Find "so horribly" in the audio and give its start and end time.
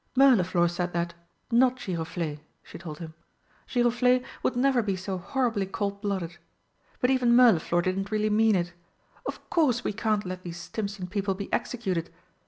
4.95-5.67